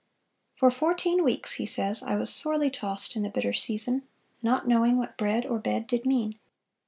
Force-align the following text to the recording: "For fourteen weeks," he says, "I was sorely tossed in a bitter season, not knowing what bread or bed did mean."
"For 0.55 0.71
fourteen 0.71 1.23
weeks," 1.23 1.53
he 1.61 1.67
says, 1.67 2.01
"I 2.01 2.15
was 2.15 2.33
sorely 2.33 2.71
tossed 2.71 3.15
in 3.15 3.23
a 3.23 3.29
bitter 3.29 3.53
season, 3.53 4.07
not 4.41 4.67
knowing 4.67 4.97
what 4.97 5.15
bread 5.15 5.45
or 5.45 5.59
bed 5.59 5.85
did 5.85 6.07
mean." 6.07 6.39